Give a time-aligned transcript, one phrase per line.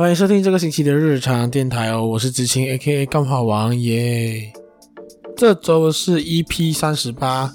[0.00, 4.50] 欢迎收听这个星期的日常电台哦，我是知青 A.K.A 干话王耶。
[5.36, 7.52] 这周是 EP 三十八，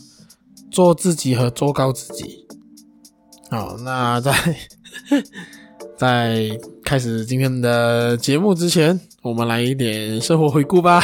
[0.69, 2.45] 做自己和做高自己。
[3.49, 4.31] 好，那在
[5.97, 11.03] 在开始今天的节目之前，我们来一点生活回顾吧。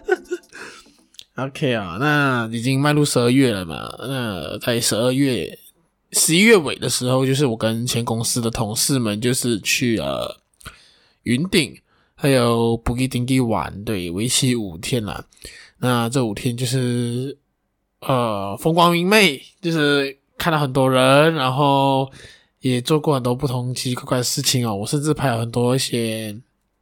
[1.36, 3.88] OK 啊，那已经迈入十二月了嘛？
[4.00, 5.59] 那在十二月。
[6.12, 10.40] 十一月尾的时候，就是我跟前公司的同事们，就是去了
[11.22, 11.80] 云顶，
[12.14, 15.24] 还有布吉丁吉玩，对，为期五天啦。
[15.78, 17.38] 那这五天就是
[18.00, 22.10] 呃风光明媚，就是看到很多人，然后
[22.60, 24.74] 也做过很多不同奇奇怪怪的事情哦。
[24.74, 26.36] 我甚至拍了很多一些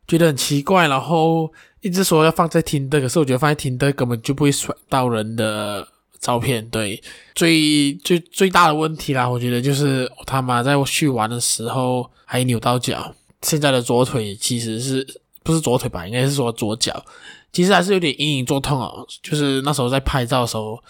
[0.07, 1.53] 觉得很奇怪，然后
[1.83, 5.87] 一直说要放在 Tinder，可是我觉得放在 Tinder 根本就不会甩到人的。
[6.21, 7.03] 照片，对，
[7.35, 15.07] 最最最大的问题啦，我觉得就是他妈在我去玩的时候还扭到脚，现在的左腿其实是
[15.43, 17.05] 不是左腿吧，应该是说左脚，
[17.53, 19.07] 其实还是有点隐隐作痛哦。
[19.23, 20.83] 就是那时候在拍照的时候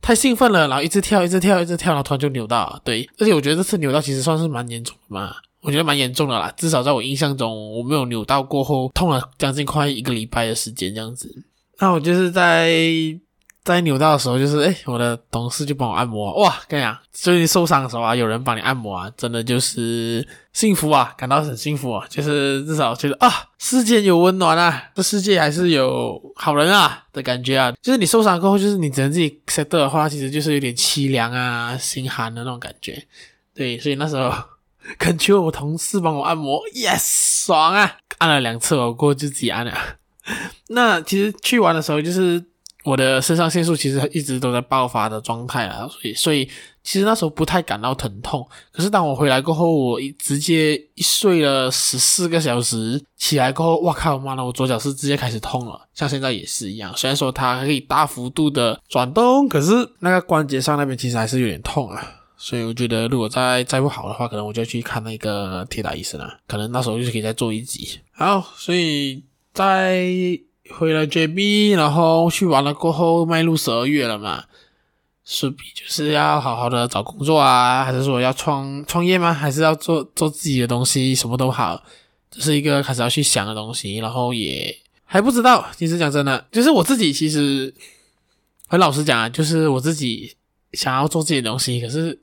[0.00, 11.44] 太兴奋了，然后一直跳，一直跳，一直跳，然后突然就扭到，对，而且我觉得这次扭到其实算是蛮严重的嘛，我觉得蛮严重的啦，至少在我印象中我没有扭到过后痛了将近快一个礼拜的时间这样子。
[11.80, 12.70] 那我就是在。
[13.74, 27.70] 在扭到的时候，就是诶，我的同事就帮我按摩，哇，跟你讲，所以你受伤的时候啊，有人帮你按摩啊，真的就是幸福啊，感到很幸福啊，就是至少觉得啊，世界有温暖啊，这世界还是有好人啊的感觉啊。
[27.82, 33.06] 就是你受伤过后，就是你只能自己 set 的话，其实就是有点凄凉啊，心寒的那种感觉。
[33.54, 34.32] 对，所以那时候
[34.98, 39.76] 恳求我同事帮我按摩，yes，爽啊，按了两次，我过后就自己按了。
[40.68, 42.42] 那其实去玩的时候就是。
[42.88, 46.48] 我的肾上腺素其实一直都在爆发的状态啊，所以所以
[46.82, 48.46] 其实那时候不太感到疼痛。
[48.72, 56.90] 可是当我回来过后，我一直接一睡了十四个小时，起来过后，哇靠妈的，我左脚是直接开始痛了，像现在也是一样。
[56.96, 62.02] 虽然说它可以大幅度的转动，可是那个关节上那边其实还是有点痛啊。
[62.38, 66.38] 所以我觉得如果再再不好的话，可能我就去看那个铁打医生了。
[66.46, 68.00] 可能那时候就是可以再做一集。
[68.12, 69.22] 好，所以
[69.52, 70.40] 在。
[70.70, 74.44] 回了 JB，然后去完了过后，迈入十二月了嘛，
[75.24, 79.32] 势必就是要好好的找工作啊，还是说要创创业吗？
[79.32, 81.82] 还是要做做自己的东西，什么都好，
[82.30, 85.66] 这是一个开始要去想的东西，然后也还不知道。
[85.76, 87.74] 其实讲真的，就是我自己其实
[88.66, 90.36] 很老实讲啊，就是我自己
[90.72, 92.20] 想要做自己的东西，可是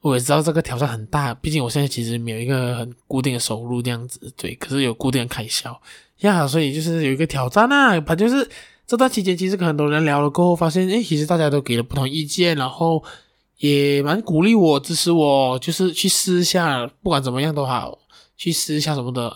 [0.00, 5.80] 我也知道这个挑战很大，毕竟我现在其实没有一个很固定的收入这样子，对，可是有固定的开销。
[6.24, 8.50] 呀，所以就是有一个挑战啊，反正就是
[8.86, 13.02] 这段期间，其实跟很多人聊了过后，发现诶，其实大家都给了不同意见，然后
[13.58, 17.98] 也蛮鼓励我、支持我，就是去试一下，不管怎么样都好，
[18.36, 19.34] 去试一下什么的。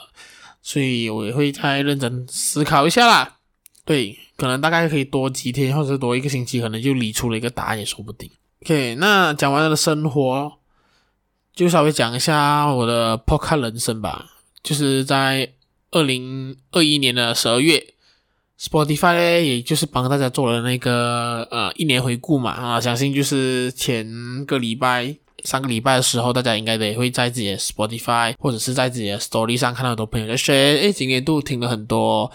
[0.63, 3.37] 所以我也会再认真思考一下啦。
[3.85, 8.31] 对，可能大概可以多几天，或者多一个星期，可能就理出了一个答案也说不定。
[8.65, 10.53] OK，那讲完了生活，
[11.55, 14.27] 就稍微讲一下我的破开人生吧，
[14.63, 15.53] 就是在。
[15.91, 17.95] 二零二一年的十二月
[18.61, 32.31] ，Spotify 呢，也就是帮大家做了那个呃一年回顾嘛啊，相信就是前个礼拜、上个礼拜的时候，大家应该也会在自己的 Spotify 或者是在自己的 Story 上看到很多朋友在说，诶，今年度听了很多。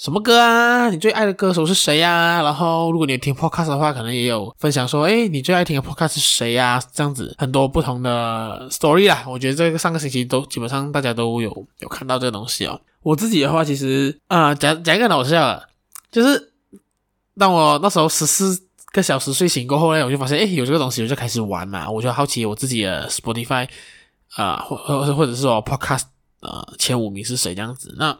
[0.00, 0.88] 什么歌啊？
[0.88, 2.42] 你最爱的歌手是谁呀、啊？
[2.42, 6.82] 然后，如果你听 podcast 的话，可能也有分享说，诶，你最爱听的 podcast 是谁呀、啊？
[6.90, 9.22] 这样子很多不同的 story 啦。
[9.28, 12.80] 我觉得这个上个星期都基本上大家都有有看到这个东西哦。
[13.02, 15.68] 我自己的话，其实啊，讲、讲一个搞笑的，
[16.10, 16.50] 就是
[17.36, 18.58] 当我那时候十四
[18.92, 21.90] 个小时睡醒过后呢，我就发现，诶，有这个东西，我就开始玩嘛。
[21.90, 23.68] 我就好奇我自己的 Spotify
[24.36, 26.04] 啊、或或或者是说 podcast
[26.40, 27.94] 呃前五名是谁这样子。
[27.98, 28.16] 那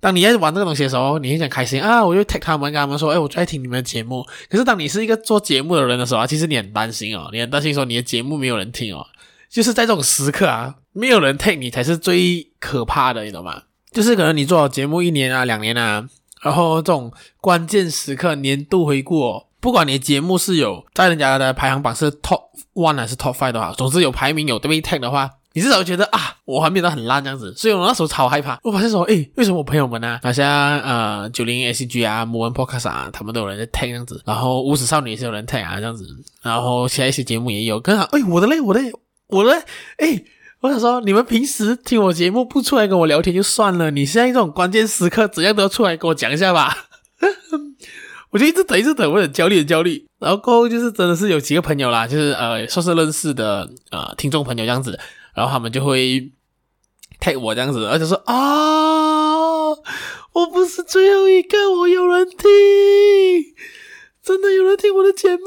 [0.00, 2.04] 当你在玩这个东西的时候，你很想开心啊！
[2.04, 9.06] 我就 tag 他们，跟他们说：“哎，我就爱听你们的节目。”可是当你是一个做节目的人的时候啊，其实你很担心哦，你很担心说你的节目没有人听哦。
[9.48, 13.62] 就是在这种时刻啊，没有人 tag 你才是最可怕的，你懂吗？
[13.90, 16.06] 就是可能你做节目一年啊、两年啊，
[16.42, 17.10] 然后这种
[17.40, 22.42] 关键时刻年度回顾哦，不管你的节目是有在人家的排行榜是 top
[22.74, 25.30] one 还是 top five 的话，总之有排名有被 tag 的话。
[25.56, 28.60] 你至少觉得啊，我还变得很烂这样子，所以我那时候超害怕。
[28.62, 36.04] 我发现说，诶，为什么我朋友们呢、好像呃九零 S G 啊、摩文 Podcast 啊，他们都有人在 tag 这样子，然后无耻少女也是有人听啊这样子，
[36.42, 37.80] 然后其他一些节目也有。
[37.80, 38.80] 跟好，诶，我的嘞，我的，
[39.28, 39.50] 我的，
[39.96, 40.26] 诶，
[40.60, 46.76] 我想说，你们平时听我节目不出来跟我聊天就算了，你现在这种关键时刻，怎样都要出来跟我讲一下吧。
[48.30, 50.04] 我就一直等，一直等，我很焦虑，很焦虑。
[50.18, 54.98] 然后过后就是真的是有几个朋友啦，就是呃，算是认识的呃听众朋友这样子。
[55.36, 56.32] 然后他们就会
[57.20, 59.68] tag 我这样子，而且说啊，
[60.32, 62.48] 我不是最后一个，我有人听，
[64.22, 65.42] 真的有人听我的节目。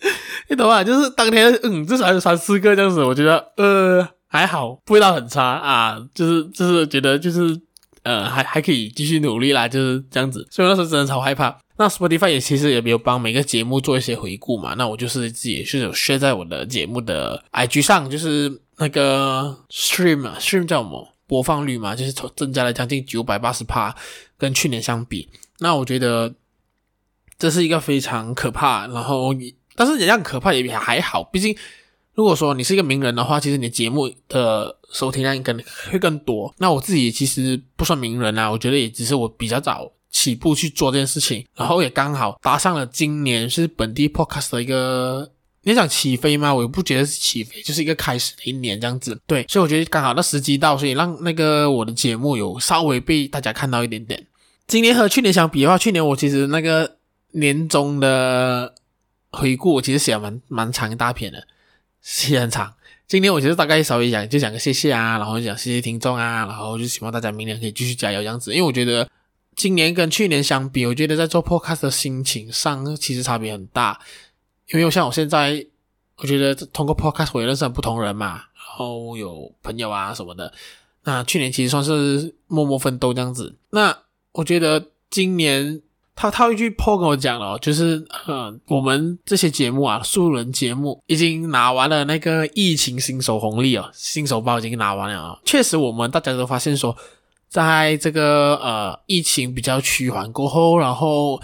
[0.48, 0.84] 你懂吧？
[0.84, 7.58] 就是当天，嗯，至少有三四个这样子，我觉得呃还好，味道很差啊，就是就是觉得就是
[8.08, 10.48] 呃还还可以继续努力啦，就是这样子。
[10.50, 11.58] 所以那时候真的超害怕。
[11.76, 23.94] 那 Spotify 也其实也没有帮每个节目做一些回顾嘛，那我就是自己也是有 share 在我的节目的 IG 上，就是那个 stream 啊，stream 叫什么播放率嘛，就是增加了将近九百八十趴，
[24.36, 25.28] 跟去年相比，
[25.58, 26.34] 那我觉得
[27.38, 29.34] 这是一个非常可怕，然后。
[29.80, 31.56] 但是也样可怕也还好，毕竟
[32.18, 35.56] 如果说你是一个名人的话，其实你的节目的收听量更
[35.88, 36.52] 会更多。
[36.58, 45.30] 那我自己其实不算名人啊，我觉得也只是我比较早起步去做这件事情，然后也刚好搭上了今年是本地 podcast 的一个，
[45.62, 46.52] 你想起飞吗？
[46.52, 49.16] 我也不觉得是起飞，就是一个开始的一年这样子。
[49.24, 54.26] 对，所以我觉得刚好那时机到，所以让那个我的节目有稍微被大家看到一点点。
[54.66, 56.96] 今年和去年相比的话，去年我其实那个
[57.34, 58.74] 年终的。
[59.30, 61.46] 回顾我其实写了蛮蛮长一大篇的，
[62.00, 62.74] 写很长。
[63.06, 68.52] 今天我其实大概稍微讲，就讲个谢谢啊，然后讲谢谢听众啊，然后就希望大家明年可以继续加油这样子。
[68.52, 69.08] 因为我觉得
[69.56, 73.98] 今年跟去年相比，我觉得在做 podcast 的心情上其实差别很大。
[74.72, 75.64] 因为像我现在，
[76.16, 80.52] 我觉得通过 podcast 我也认识很不同人嘛，然后有朋友啊什么的。
[81.04, 83.56] 那去年其实算是默默奋斗这样子。
[83.70, 83.96] 那
[84.32, 85.80] 我觉得今年。
[86.20, 95.38] 他套一句 Paul 跟我讲了，就是呃，我们这些节目啊，素人节目已经拿完了那个疫情新手红利哦，新手包已经拿完了啊。
[95.44, 96.96] 确实，我们大家都发现说，
[97.48, 101.40] 在这个呃疫情比较趋缓过后，然后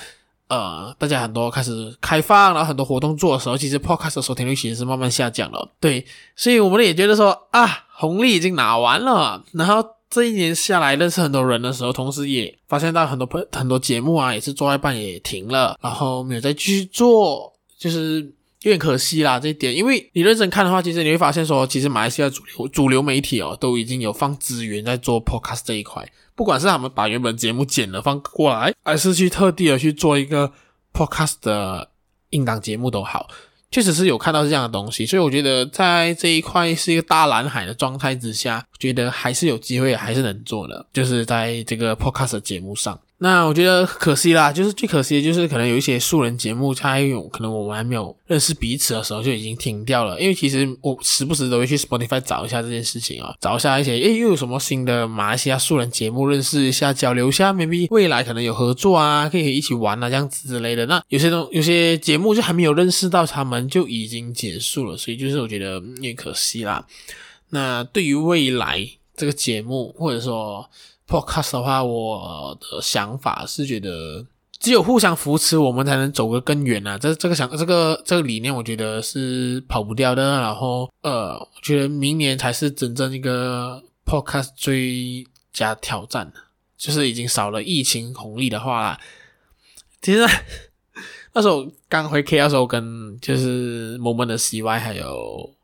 [0.49, 5.69] 呃大家很多开始开放，然后很多活动做的时候，其实 Podcast 的收听率其实是慢慢下降了。
[5.79, 6.05] 对，
[6.35, 9.94] 所以我们也觉得说啊，红利已经拿完了，然后。
[10.15, 18.21] 这一年下来认识很多人的时候，同时也发现到很多朋很多节目啊，也是做一半也停了，然后没有再继续做，就是
[18.61, 19.75] 有点可惜啦这一点。
[19.75, 30.53] 因为你认真看的话，其实你会发现说，其实马来西亚主流主流媒体哦，都已经有放资源在做 podcast 这一块，不管是他们把原本节目剪了放过来，还是去特地的去做一个
[30.93, 31.91] podcast 的
[32.31, 33.29] 音档节目都好。
[33.75, 42.97] 确实是有看到这样的东西，所以我觉得在这一块是一个大蓝海的状态之下，觉得还是有机会，还是能做的，就是在这个 podcast 节目上。
[43.19, 50.21] 那我觉得可惜啦，就是最可惜的就是可能有一些素人节目，它有可能我们还没有认识彼此的时候就已经停掉了。
[50.21, 60.85] 因为其实我时不时都会去 Spotify 找一下这件事情啊，找一下一些诶又有什么新的马来西亚素人节目，认识一下，交流一下，maybe 未来可能有合作啊，可以一起玩啊这样子之类的。
[60.87, 66.85] 那有些东有些节目就还没有认识到他们就已经结束了，所以就是我觉得有点可惜啦。
[67.51, 70.69] 那对于未来这个节目或者说
[71.09, 74.27] ，Podcast 的话，我的想法是觉得
[74.59, 76.97] 只有互相扶持，我们才能走得更远啊！
[76.99, 80.41] 这这个想这个这个理念，我觉得是跑不掉的。
[80.41, 86.33] 然后，呃，我觉得明年才是真正一个 Podcast 最佳挑战，
[86.77, 89.01] 就是已经少了疫情红利的话啦。
[90.01, 90.27] 其实
[91.35, 95.55] 那时候刚回 K 的时候，跟就是我们的 CY 还有。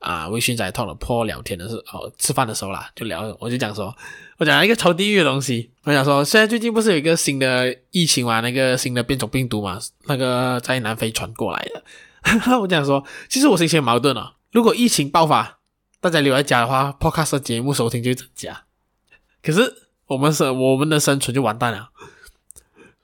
[0.00, 3.94] 啊，微醺仔 Talk 的 Paul 聊天的时候，哦，吃饭的时候啦，就聊，我就讲说，
[4.40, 5.70] 我讲一个超地狱的东西。
[5.84, 11.82] 我想说，现在最近不是有一个新的疫情嘛，那个新的变种病毒嘛，那个在南非传过来的。
[12.58, 14.32] 我讲说，其实我心情矛盾啊。
[14.52, 15.58] 如果疫情爆发，
[16.00, 18.62] 大家留在家的话，Podcast 节目收听就增加。
[19.42, 19.74] 可是
[20.06, 21.90] 我们生我们的生存就完蛋了。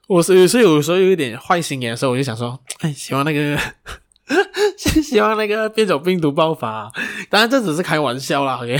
[0.07, 3.59] 我是有时有时候有一点坏心眼的时候，我就想说，哎，希望那个。
[4.77, 6.91] 希望那个变种病毒爆发，
[7.29, 8.57] 当然这只是开玩笑啦。
[8.57, 8.77] OK，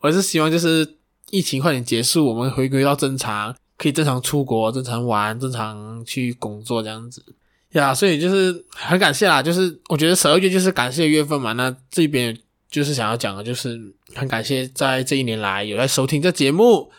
[0.00, 0.98] 我是希望就是
[1.32, 7.24] 疫情快点结束，我们回归到正常，可以正常出国、正常玩、正常去工作这样子
[7.70, 7.94] 呀。
[7.94, 11.54] 所以就是很感谢啦，就是我觉得十二月就是感谢月份嘛。
[11.54, 12.38] 那这边
[12.70, 13.80] 就是想要讲的，就是
[14.14, 16.92] 很感谢在这一年来有在收听这节目、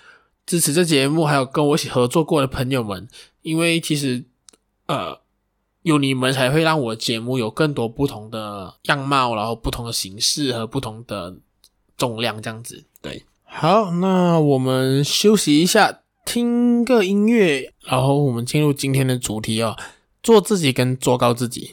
[0.46, 3.08] 支持这节目，还有跟我一起合作过的朋友们，
[3.44, 4.26] 因为其实
[4.88, 5.24] 呃。
[5.84, 11.36] 有你们才会让我节目有更多不同的样貌，然后不同的形式和不同的
[11.98, 12.86] 重量，这样子。
[13.02, 13.22] 对，
[13.56, 19.78] 好，那我们休息一下，听个音乐，然后我们进入今天的主题哦，
[20.24, 21.72] 做自己跟做高自己。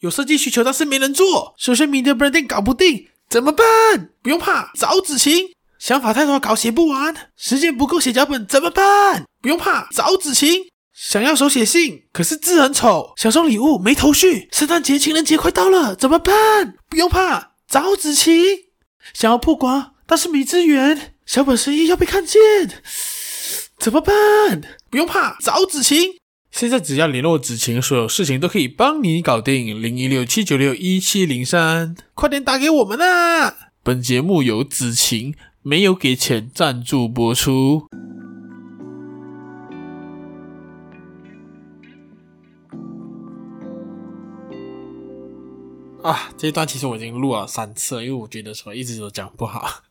[0.00, 3.06] 有设计需求，但是没人做，social media branding 搞不定。
[3.28, 3.64] 怎么办？
[4.22, 5.48] 不用怕，找子晴。
[5.78, 9.24] 想法太多，稿写不完，时间不够写脚本，怎么办？
[9.40, 10.64] 不用怕，找子晴。
[11.02, 14.48] 想要手写信，可是字很丑；想送礼物没头绪。
[14.52, 16.74] 圣诞节、情人节快到了，怎么办？
[16.90, 18.34] 不用怕，找子晴。
[19.14, 22.38] 想要曝光，但是没资源，小本生意要被看见，
[23.78, 24.14] 怎么办？
[24.90, 26.16] 不用怕，找子晴。
[26.52, 29.82] 现在只要联络子晴，所有事情都可以帮你搞定。
[29.82, 33.56] 零一六七九六一七零三，快点打给我们啊！
[33.82, 37.86] 本节目由子晴没有给钱赞助播出。
[46.02, 49.82] 啊，这一段其实我已经录了三次了，因为我觉得说一直都讲不好。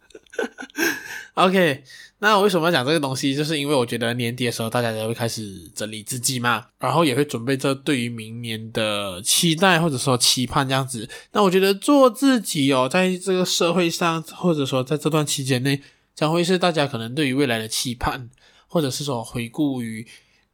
[1.36, 1.84] OK，
[2.20, 3.36] 那我为什么要讲这个东西？
[3.36, 11.08] 就是因为我觉得年底的时候大家才会开始整理自己嘛，然后也会准备这对于明年的期待或者说期盼这样子。
[11.34, 15.82] 那我觉得做自己哦，在这个社会上或者说在这段期间内，
[16.16, 18.30] 将会是大家可能对于未来的期盼，
[18.68, 20.08] 或者是说回顾于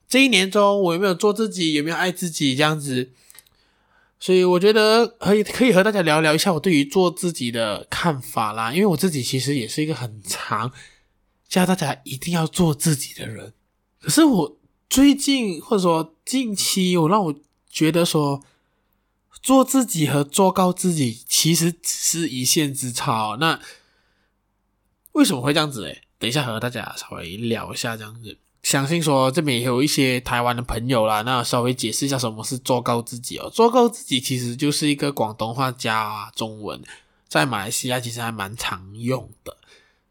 [0.07, 3.11] 这一年中我有没有做自己，有没有爱自己这样子。
[4.25, 10.71] 所以我觉得可以可以和大家聊聊一下我对于做自己的看法啦，因为我自己其实也是一个很常
[11.47, 13.53] 教大家一定要做自己的人。
[14.01, 14.57] 可是我
[14.89, 17.35] 最近或者说近期，我让我
[17.69, 18.43] 觉得说
[19.43, 23.37] 做自己和做高自己其实只是一线之差。
[23.39, 23.61] 那
[25.11, 26.01] 为什么会这样子诶？
[26.17, 28.39] 等一下和大家稍微聊一下这样子。
[28.65, 33.47] 相信说这边也有一些台湾的朋友啦，那稍微解释一下什么是做高自己哦。
[33.47, 36.81] 做高自己其实就是一个广东话加中文，
[37.27, 39.55] 在马来西亚其实还蛮常用的。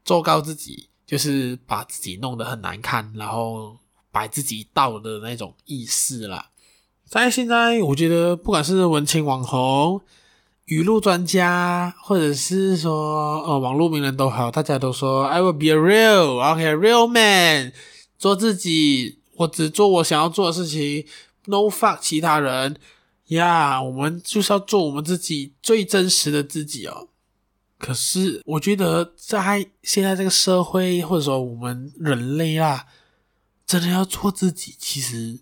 [0.04, 3.76] 做高自己就是把自己弄得很难看，然后
[4.12, 6.50] 摆自己道的那种意思啦。
[7.08, 10.00] 在现在，我觉得不管是文青网红、
[10.66, 17.72] 语录专家，或者是说呃网络名人都好，大家都说 I will be a real, okay, real man。
[18.18, 21.06] 做自己，我只做我想要做的事情
[21.46, 22.76] ，no fuck 其他人
[23.26, 23.80] 呀。
[23.80, 27.08] Yeah, 我们就是要做我们自己最真实的自己哦。
[27.78, 32.86] 可是我觉得在现在这个社会，或者说我们人类啊，
[33.66, 35.40] 真的要做自己，其实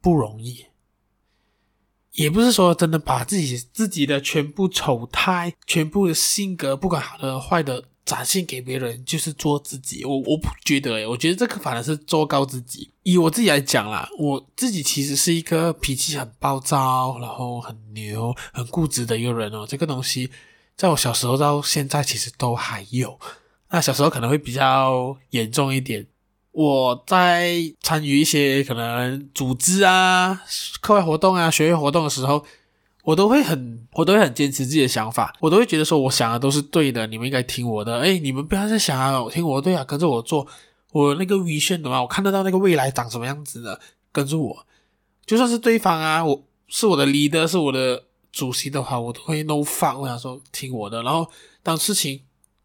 [0.00, 0.66] 不容易。
[2.12, 7.84] 也不是说真的把自己自己的全部丑态、全部的性格，不管好的坏的。
[8.06, 12.88] 展现给别人就是做自己，我我不觉得诶，我觉得这个反而是做高自己。
[13.02, 19.66] 以我自己来讲啦，我自己其实是一个脾气很暴躁，然后很牛、很固执的一个人哦。
[19.68, 20.30] 这个东西
[20.76, 23.18] 在我小时候到现在其实都还有。
[23.70, 26.06] 那小时候可能会比较严重一点。
[26.52, 30.40] 我在参与一些可能组织啊、
[30.80, 32.46] 课外活动啊、学业活动的时候。
[33.06, 38.00] 我都会很，我都会很坚持自己的想法，我都会觉得说，我想的都是对的，你们应该听我的。
[38.00, 40.44] 诶，你们不要再想啊，听我的，对啊，跟着我做，
[40.90, 43.78] 我那个 vision 的嘛，我看得到那个未来长什么样子的，
[44.10, 44.66] 跟着我。
[45.24, 51.00] 就算是对方啊，我是我的 leader，是我的主席的话，我都会 no fuck，我想说听我的。
[51.04, 51.30] 然后
[51.62, 52.20] 当事情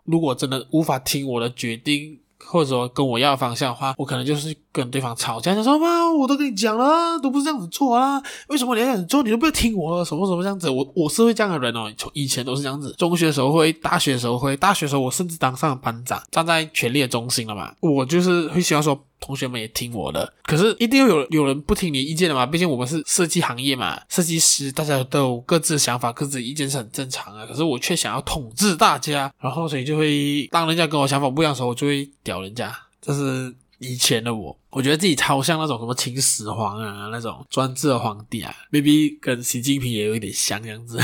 [0.05, 9.21] 如果真的无法听我的决定，或者说跟我要方向的话，我可能就是跟对方吵架，就说嘛，我都跟你讲了，都不是这样子做啊，为什么你要这样做？
[9.23, 10.69] 你都不要听我，什么什么这样子？
[10.69, 18.99] 我我是会这样的人哦，从以前都是这样子，中学的时候会，大学的时候会，大学的时候我甚至当上了班长，站在权力的中心了嘛，我就是会希望说。
[19.21, 22.43] 同学们也听我的，可是一定要有有人不听你意见的嘛？
[22.43, 27.45] 毕竟我们是设计行业嘛，设计师大家都有各自的想法，各自意见是很正常的。
[27.45, 32.75] 可是我却想要统治大家，然后所以就会当人家跟我想法不一样的时候，我就会屌人家。
[32.99, 40.99] 这是以前的我，我觉得自己超像那种什么秦始皇啊，那种专制的皇帝啊，maybe 跟习近平也有一点像这样子。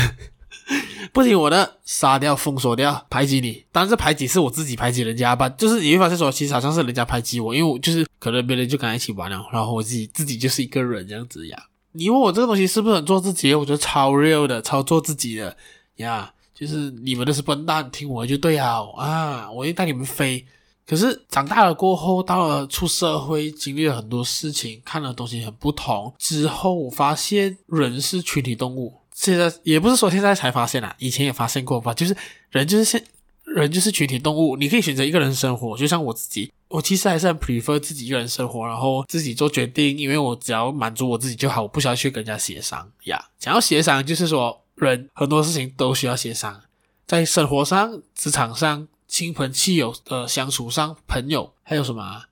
[1.12, 3.64] 不听我的，杀掉、封锁掉、排挤你。
[3.72, 5.48] 当然，这排挤是我自己排挤人家吧。
[5.48, 11.60] 就是你会发现说，其实好像是人家排挤我，因为我就是可能别人就跟他一起玩了，然后我自己自己就是一个人这样子呀。
[11.92, 13.52] 你问我这个东西是不是很做自己？
[13.54, 15.56] 我觉得超 real 的，超做自己的
[15.96, 16.32] 呀。
[16.54, 19.50] 就是你们都是笨蛋，听我就对啊啊！
[19.50, 20.44] 我会带你们飞。
[20.88, 28.94] 可是长大了过后，到了出社会，经历了很多事情，看的东西很不同之后，我发现人是群体动物。
[29.12, 31.92] 现在也不是说现在才发现啦，以前也发现过吧。
[31.92, 32.16] 就是
[32.50, 33.04] 人就是现
[33.44, 43.22] 人就是群体动物，你可以选择一个人生活，就像我自己，我其实还是很 prefer 自己一个人生活，然后自己做决定，因为我只要满足我自己就好，我不需要去跟人家协商呀。
[43.38, 46.60] 想要协商，就是说人很多事情都需要协商，
[47.06, 52.26] 在生活上、职场上、亲朋戚友的相处上、朋友还有什么，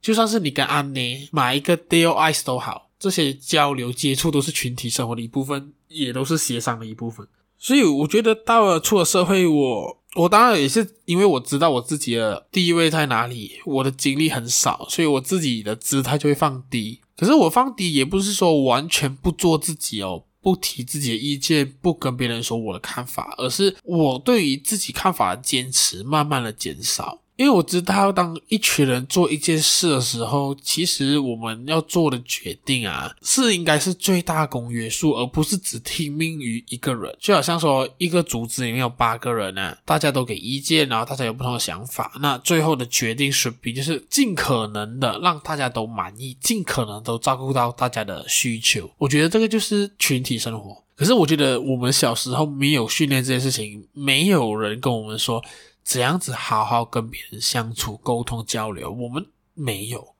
[0.00, 2.88] 就算是你跟安妮买一个 deal ice 都好。
[2.98, 7.26] 这些交流接触都是群体生活的一部分，也都是协商的一部分。
[7.58, 17.00] 所以我觉得到了出了社会我，我我当然也是因为我知道我自己的地位在哪里，我的经历很少，所以我自己的姿态就会放低。
[17.16, 27.21] 可是我放低也不是说完全不做自己哦，不提自己的意见，不跟别人说我的看法，而是我对于自己看法的坚持慢慢的减少。
[27.42, 37.12] 因为我知道，当一群人做一件事的时候，其实我们要做的决定啊，是应该是最大公约数，而不是只听命于一个人。
[37.18, 48.88] 就好像说，一个组织里面有八个人呢，大家都给意见，然后大家有不同的想法，那最后的决定水平就是尽可能的让大家都满意，尽可能都照顾到大家的需求。
[48.98, 50.80] 我觉得这个就是群体生活。
[50.94, 55.42] 可是我觉得我们小时候没有训练这件事情，没有人跟我们说。
[55.82, 60.14] 怎样子好好跟别人相处、沟通、交流，我们没有，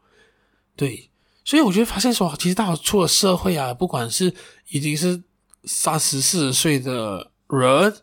[0.77, 1.11] 对，
[1.45, 4.35] 所以我觉得发现说，其实到出了社会啊，不管是
[4.71, 5.23] 已经是
[5.65, 7.97] 三十四岁的人，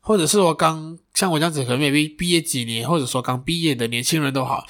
[0.00, 4.66] 或者是说刚像我这样子可能 maybe 毕业几年，或者说刚毕业的年轻人都好，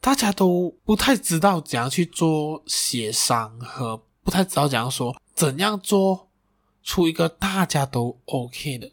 [0.00, 6.28] 大家都不太知道怎样去做协商，和不太知道怎样说，怎样做
[6.82, 8.90] 出一个大家都 OK 的，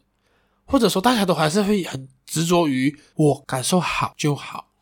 [0.64, 2.08] 或者说大家都还是会很。
[2.26, 4.72] 执着于我感受好就好，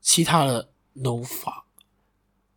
[0.00, 1.64] 其他的 no 法。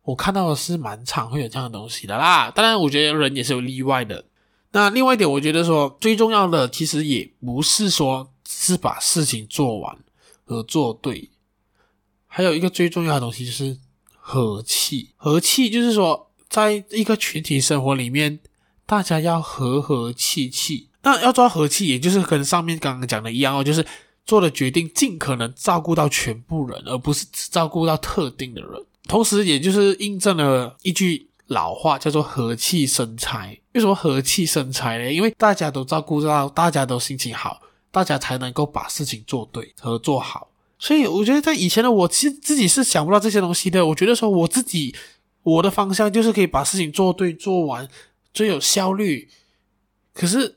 [0.02, 2.48] 我看到的是蛮常会有这样的东西的啦。
[2.54, 4.26] 当然，我觉得人也是有例外的。
[4.70, 9.98] 那另外一点，我觉得说最重要的，其实也不是说是把事情做完
[10.44, 11.30] 和做对，
[12.28, 13.78] 还有一个最重要的东西就是
[14.14, 15.14] 和气。
[15.16, 18.38] 和气就是说，在一个群体生活里面，
[18.84, 20.90] 大家要和和气气。
[21.06, 23.86] 那要抓和气，也就是跟上面刚刚讲的一样哦，就是。
[24.26, 28.70] 做的决定尽可能照顾到全部人，而不是只照顾到特定的人。
[29.06, 33.56] 同时，也就是印证了一句老话，叫做“和气生财”。
[33.74, 35.12] 为什么和气生财呢？
[35.12, 37.60] 因为大家都照顾到，大家都心情好，
[37.92, 40.48] 大家才能够把事情做对和做好。
[40.76, 43.86] 所以，我觉得在以前的我，其实自己是想不到这些东西的。
[43.86, 44.92] 我觉得说我自己，
[45.44, 47.88] 我的方向就是可以把事情做对、做完，
[48.34, 49.28] 最有效率。
[50.12, 50.56] 可是，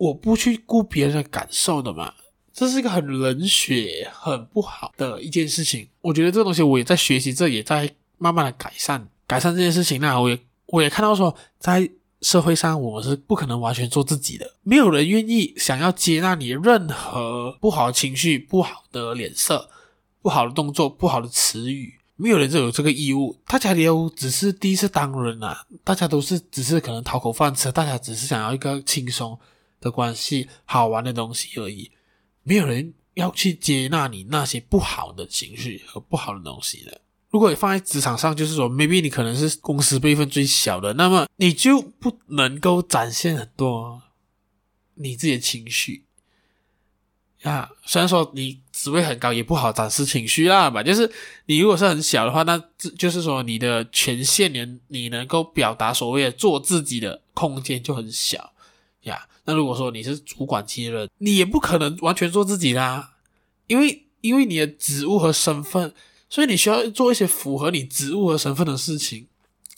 [0.00, 2.14] 我不去顾别人的感受的嘛。
[2.52, 5.88] 这是一个很冷血、很不好的一件事情。
[6.00, 10.00] 我觉得这个东西我也在学习，这也在慢慢的改善，改善这件事情。
[10.00, 11.88] 那我也我也看到说，在
[12.22, 19.70] 社会上我们是不可能完全做自己的，没有人愿意想要接纳你任何不好的情绪、不好的脸色、
[20.22, 23.36] 不好的动作、不好的词语，没有人就有这个义务。
[23.46, 29.38] 大家都只是第一次当人啊，大家都是只是可能讨口饭吃，大家只是想要一个轻松
[29.80, 31.90] 的关系、好玩的东西而已。
[32.42, 37.00] 没有人要去接纳你那些不好的情绪和不好的东西的。
[37.30, 44.02] 如果你放在职场上，就是说，maybe 你可能是公司辈分最小的，那么你就不能够展现很多
[44.94, 46.06] 你自己的情绪
[47.42, 47.70] 啊。
[47.86, 50.82] 虽然说你职位很高，也不好展示情绪啦吧。
[50.82, 51.08] 就是
[51.46, 52.58] 你如果是很小的话，那
[52.98, 58.54] 就是说你的权限，你你能够表达所谓的做自己的空间就很小
[59.02, 59.28] 呀。
[59.44, 63.14] 那如果说你是主管级的人，你也不可能完全做自己啦，
[63.66, 65.92] 因为因为你的职务和身份，
[66.28, 69.26] 所以你需要做一些符合你职务和身份的事情。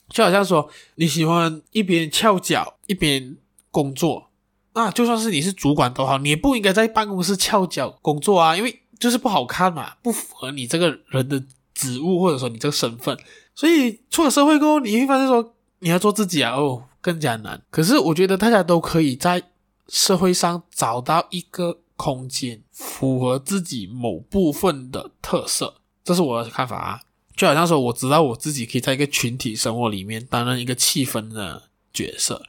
[0.09, 3.37] 就好像说你喜欢一边翘脚一边
[3.71, 4.27] 工作，
[4.73, 11.41] 那就算是你是主管都好，你也不应该在办公室翘脚工作啊，因为就是不好看嘛，不符合你这个人的
[11.73, 13.17] 职务或者说你这个身份。
[13.55, 17.63] 所以出了社会过后，你会发现说你要做自己啊，哦，更加难。
[17.71, 19.41] 可是我觉得大家都可以在。
[19.87, 27.01] 社会上找到一个空间，符合自己某部分的特色，这是我的看法啊。
[27.35, 32.45] 就好像说，我知道我自己可以在一个群体生活里面担任一个气氛的角色，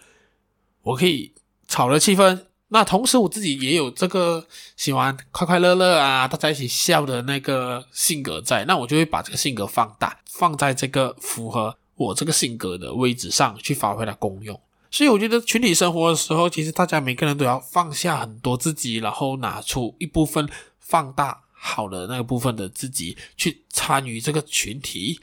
[0.83, 1.33] 我可以
[1.67, 2.47] 炒热气氛。
[2.69, 14.61] 那同时，我自己也有这个喜欢快快乐乐啊，大家一起笑的那个性格在，那我就会把这个性格放大，放在这个符合我这个性格的位置上去发挥它功用。
[14.95, 25.19] 所以我觉得群体生活的时候，其实大家每个人都要放下很多自己，然后拿出一部分放大好的那个部分的自己去参与这个群体，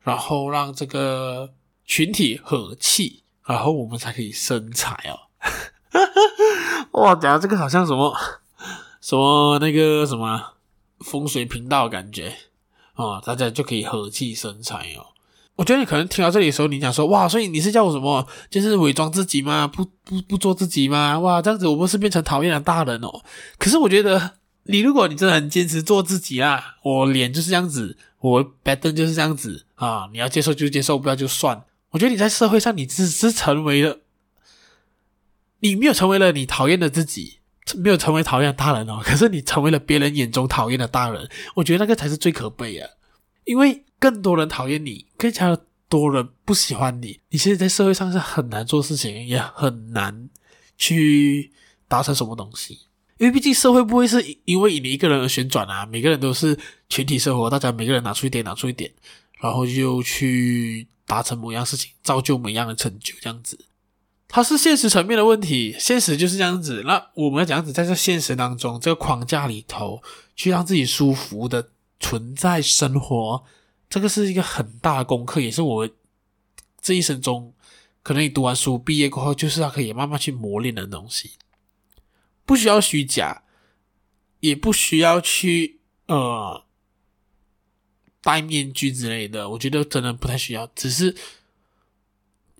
[0.00, 1.54] 然后让这个
[1.84, 5.30] 群体和气，然后我们才可以生财哦。
[7.00, 8.12] 哇，讲这个好像什么
[9.00, 10.54] 什么那个什么
[10.98, 12.36] 风水频道感觉
[12.96, 15.11] 哦，大家就可以和气生财哦。
[15.54, 18.26] 我觉得你可能听到这里的时候，你讲说哇，所以你是叫我什么？
[18.48, 19.66] 就是伪装自己吗？
[19.68, 21.18] 不不不做自己吗？
[21.20, 23.22] 哇，这样子我不是变成讨厌的大人哦。
[23.58, 24.32] 可是我觉得，
[24.64, 31.62] 你如果你真的很坚持做自己啊，我脸就是这样子，我 pattern 就是这样子啊，你要接受就接受，不要就算。
[31.90, 33.98] 我觉得你在社会上，你只是成为了，
[35.60, 37.40] 你没有成为了你讨厌的自己，
[37.76, 39.00] 没有成为讨厌的大人哦。
[39.04, 42.88] 可是你成为了别人眼中讨厌的大人，我觉得那个才是最可悲啊，
[43.44, 43.84] 因为。
[44.02, 45.56] 更多人讨厌你，更加
[45.88, 50.28] 多人不喜欢你，你其实在社会上是很难做事情，也很难
[50.76, 51.52] 去
[51.86, 52.80] 达成什么东西。
[53.18, 58.90] 因为毕竟社会不会是因为你一个人而旋转啊，每个人都是群体生活，大家每个人拿出一点，拿出一点，
[59.38, 63.66] 然后就去达成某样事情，造就某样的成就，这样子。
[64.26, 66.82] 它是现实层面的问题，现实就是这样子。
[66.84, 70.02] 那我们要怎样子在这现实当中这个框架里头，
[70.34, 71.68] 去让自己舒服的
[72.00, 73.44] 存在生活，
[73.92, 75.86] 这个是一个很大的功课，也是我
[76.80, 77.52] 这一生中
[78.02, 81.32] 可能你读完书毕业过后，就是要可以慢慢去磨练的东西。
[82.46, 83.42] 不需要虚假，
[84.40, 86.64] 也不需要去呃
[88.22, 91.14] 戴面具之类的，我觉得真的不太需要，只是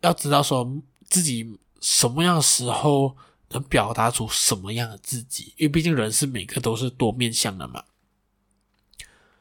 [0.03, 1.59] 要知道说自己。
[1.81, 3.17] 什么样的时候
[3.49, 5.53] 能表达出什么样的自己？
[5.57, 7.83] 因为毕竟人是每个都是多面向的嘛。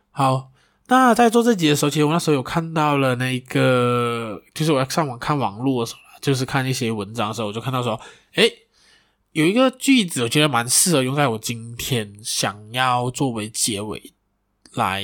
[0.10, 0.51] 好，
[0.92, 7.98] 那在做这集的时候，其实我那时候有看到了那个，就是我要上网看网络的时候，就是看一些文章的时候，我就看到说，
[8.34, 8.52] 诶，
[9.32, 14.12] 有一个句子，我觉得蛮适合用在我今天想要作为结尾
[14.74, 15.02] 来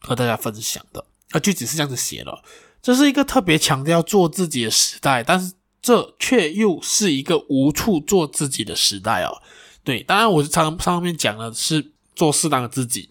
[0.00, 1.04] 和大家分享的。
[1.30, 2.42] 啊，句子是这样子写的，
[2.82, 5.52] 这是一个特别强调做自己的时代，但是。
[5.82, 9.40] 这却又是一个无处做自己的时代哦。
[9.84, 13.08] 对，当然我是常上面讲的是做适当的自己，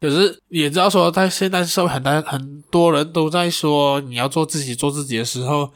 [0.00, 5.70] 可是也知道说，在现在社会很大很多人都在说你要做自己做自己的时候，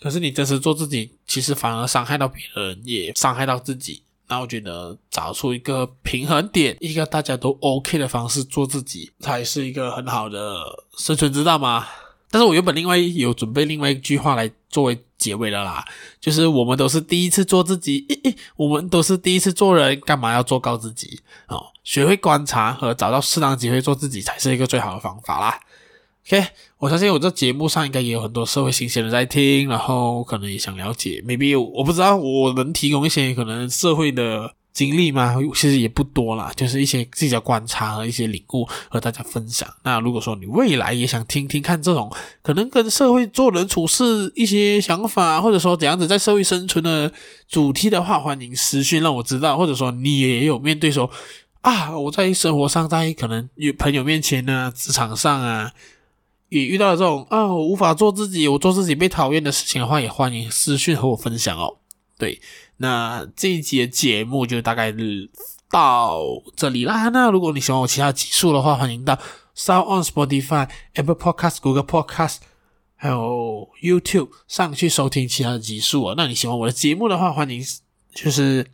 [0.00, 4.02] 可是你真实做自己，其实反而伤害到别人，也伤害到自己。
[4.28, 11.86] 那我觉得找出一个平衡点，一个大家都 OK 的方式做自己，才是一个很好的生存之道嘛。
[12.30, 15.84] 但是我原本另外有准备另外一句话来作为结尾的啦，
[16.18, 18.06] 就是我们都是第一次做自己，
[18.56, 21.20] 我们都是第一次做人，干嘛要做高自己？
[21.48, 25.60] 哦，学会观察和找到适当机会做自己，才是一个最好的方法啦。
[26.26, 26.46] OK，
[26.78, 34.54] 我相信我这节目上应该也有很多社会新鲜人在听，然后可能也想了解，maybe 我不知道我能提供一些可能社会的。
[34.72, 39.68] 经历嘛，其实也不多啦，就是一些自己的观察和一些领悟和大家分享。
[39.82, 47.12] 那如果说你未来也想听听看这种可能跟社会做人处事一些想法，或者说怎样子在社会生存的
[47.46, 49.58] 主题的话，欢迎私讯让我知道。
[49.58, 51.10] 或者说你也有面对说
[51.62, 55.72] 啊，我在生活上，在可能有朋友面前呢，职场上啊，
[56.50, 61.78] 也遇到了这种啊，我无法做自己，我做自己被讨厌的事情的话，也欢迎私讯和我分享哦。
[62.18, 62.40] 对。
[62.78, 64.92] 那这一集的节目就大概
[65.70, 66.20] 到
[66.56, 67.10] 这里啦。
[67.10, 69.16] 那如果你喜欢我其他集数的话，欢迎到
[69.56, 72.38] Sound on Spotify、Apple Podcast、Google Podcast，
[72.96, 76.14] 还有 YouTube 上去收听其他的集数哦。
[76.16, 77.62] 那你喜欢我的节目的话，欢迎
[78.12, 78.66] 就是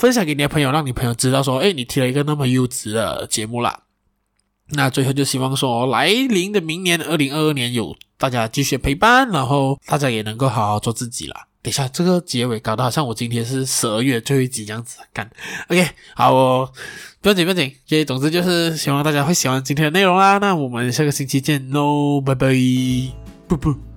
[0.00, 3.80] 分享给你的朋友，让你朋友知道说，哎，你听了一个那么优质的节目啦。
[4.70, 11.48] 那最后就希望说，来临的明年二零二二年有大家继续陪伴，然后大家也能够好好做自己啦。
[11.60, 15.30] 等一下，这个结尾搞得好像我今天是十二月最后一集这样子干。
[15.68, 16.72] OK，好哦，
[17.20, 17.70] 不要紧不要紧。
[17.86, 20.38] OK，总之就是希望大家会喜欢今天的内容啦。
[20.38, 22.54] 那我们下个星期见喽，拜拜，
[23.46, 23.89] 不不。